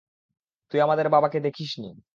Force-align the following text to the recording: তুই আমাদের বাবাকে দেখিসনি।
তুই 0.71 0.79
আমাদের 0.81 1.07
বাবাকে 1.09 1.39
দেখিসনি। 1.39 1.89